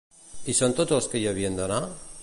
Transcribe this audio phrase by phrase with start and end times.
[0.45, 1.81] Hi són tots els que hi havien d'anar?